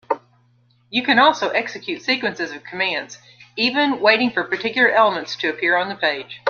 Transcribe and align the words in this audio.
You 0.89 1.03
can 1.03 1.19
also 1.19 1.49
execute 1.49 2.01
sequences 2.01 2.49
of 2.49 2.63
commands, 2.63 3.19
even 3.55 3.99
waiting 3.99 4.31
for 4.31 4.43
particular 4.45 4.89
elements 4.89 5.35
to 5.35 5.49
appear 5.49 5.77
in 5.77 5.89
the 5.89 5.95
page. 5.95 6.39